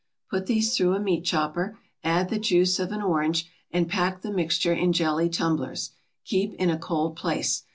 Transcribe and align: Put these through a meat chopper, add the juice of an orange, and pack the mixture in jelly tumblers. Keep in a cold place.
Put 0.31 0.47
these 0.47 0.75
through 0.75 0.95
a 0.95 0.99
meat 0.99 1.25
chopper, 1.25 1.77
add 2.03 2.31
the 2.31 2.39
juice 2.39 2.79
of 2.79 2.91
an 2.91 3.03
orange, 3.03 3.47
and 3.71 3.87
pack 3.87 4.23
the 4.23 4.31
mixture 4.31 4.73
in 4.73 4.93
jelly 4.93 5.29
tumblers. 5.29 5.91
Keep 6.25 6.55
in 6.55 6.71
a 6.71 6.79
cold 6.79 7.15
place. 7.15 7.65